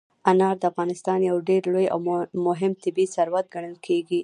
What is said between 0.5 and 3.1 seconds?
د افغانستان یو ډېر لوی او مهم طبعي